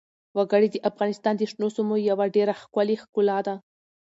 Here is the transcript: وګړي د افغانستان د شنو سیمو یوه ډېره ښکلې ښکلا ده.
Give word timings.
وګړي 0.37 0.67
د 0.71 0.77
افغانستان 0.89 1.33
د 1.37 1.41
شنو 1.51 1.67
سیمو 1.75 1.95
یوه 2.09 2.25
ډېره 2.35 2.53
ښکلې 2.61 2.95
ښکلا 3.03 3.39
ده. 3.47 3.55